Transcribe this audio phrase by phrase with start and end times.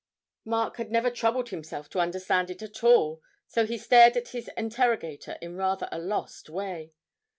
[0.45, 4.49] Mark had never troubled himself to understand it at all, so he stared at his
[4.57, 6.95] interrogator in rather a lost way.